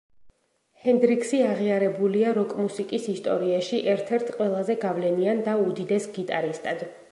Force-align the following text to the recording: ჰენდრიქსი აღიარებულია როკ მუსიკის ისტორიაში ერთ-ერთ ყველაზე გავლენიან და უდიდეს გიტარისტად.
ჰენდრიქსი 0.85 1.41
აღიარებულია 1.49 2.31
როკ 2.37 2.55
მუსიკის 2.63 3.05
ისტორიაში 3.13 3.83
ერთ-ერთ 3.93 4.33
ყველაზე 4.41 4.79
გავლენიან 4.87 5.47
და 5.51 5.57
უდიდეს 5.69 6.13
გიტარისტად. 6.19 6.87